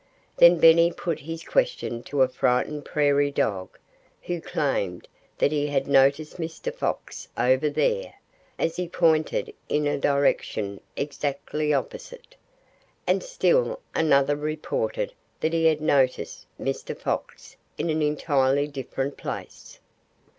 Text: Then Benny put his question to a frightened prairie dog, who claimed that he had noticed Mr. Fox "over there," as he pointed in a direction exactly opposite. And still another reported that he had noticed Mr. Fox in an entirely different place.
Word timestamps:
Then 0.37 0.57
Benny 0.57 0.91
put 0.91 1.19
his 1.19 1.43
question 1.43 2.01
to 2.05 2.23
a 2.23 2.27
frightened 2.27 2.85
prairie 2.85 3.29
dog, 3.29 3.77
who 4.23 4.41
claimed 4.41 5.07
that 5.37 5.51
he 5.51 5.67
had 5.67 5.85
noticed 5.87 6.37
Mr. 6.37 6.73
Fox 6.73 7.27
"over 7.37 7.69
there," 7.69 8.15
as 8.57 8.77
he 8.77 8.89
pointed 8.89 9.53
in 9.69 9.85
a 9.85 9.99
direction 9.99 10.81
exactly 10.97 11.71
opposite. 11.71 12.35
And 13.05 13.21
still 13.21 13.79
another 13.93 14.35
reported 14.35 15.13
that 15.39 15.53
he 15.53 15.65
had 15.65 15.81
noticed 15.81 16.47
Mr. 16.59 16.97
Fox 16.97 17.55
in 17.77 17.91
an 17.91 18.01
entirely 18.01 18.67
different 18.67 19.17
place. 19.17 19.77